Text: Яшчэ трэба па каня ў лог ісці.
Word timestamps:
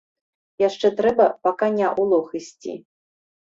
Яшчэ 0.67 0.91
трэба 1.01 1.27
па 1.45 1.53
каня 1.61 1.85
ў 1.99 2.09
лог 2.15 2.27
ісці. 2.43 2.77